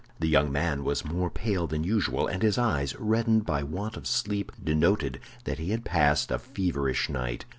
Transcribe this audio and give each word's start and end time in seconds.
The 0.19 0.27
young 0.27 0.51
man 0.51 0.83
was 0.83 1.05
more 1.05 1.29
pale 1.29 1.67
than 1.67 1.83
usual, 1.83 2.25
and 2.25 2.41
his 2.41 2.57
eyes, 2.57 2.95
reddened 2.99 3.45
by 3.45 3.61
want 3.61 3.95
of 3.95 4.07
sleep, 4.07 4.51
denoted 4.63 5.19
that 5.43 5.59
he 5.59 5.69
had 5.69 5.85
passed 5.85 6.31
a 6.31 6.39
feverish 6.39 7.07
night. 7.07 7.45